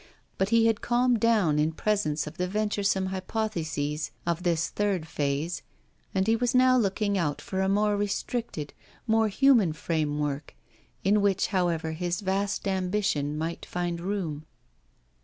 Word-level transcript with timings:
But 0.39 0.49
he 0.49 0.65
had 0.65 0.81
calmed 0.81 1.19
down 1.19 1.59
in 1.59 1.73
presence 1.73 2.25
of 2.25 2.37
the 2.37 2.47
venturesome 2.47 3.05
hypotheses 3.13 4.09
of 4.25 4.41
this 4.41 4.67
third 4.71 5.07
phase; 5.07 5.61
and 6.15 6.25
he 6.25 6.35
was 6.35 6.55
now 6.55 6.75
looking 6.75 7.19
out 7.19 7.39
for 7.39 7.61
a 7.61 7.69
more 7.69 7.95
restricted, 7.95 8.73
more 9.05 9.27
human 9.27 9.73
framework, 9.73 10.55
in 11.03 11.21
which, 11.21 11.45
however, 11.53 11.91
his 11.91 12.21
vast 12.21 12.67
ambition 12.67 13.37
might 13.37 13.63
find 13.63 13.99
room. 14.01 14.47